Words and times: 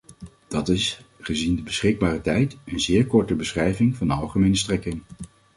Dat 0.47 0.69
is, 0.69 1.05
gezien 1.19 1.55
de 1.55 1.61
beschikbare 1.61 2.21
tijd, 2.21 2.57
een 2.65 2.79
zeer 2.79 3.05
korte 3.07 3.35
beschrijving 3.35 3.95
van 3.95 4.07
de 4.07 4.13
algemene 4.13 4.55
strekking. 4.55 5.01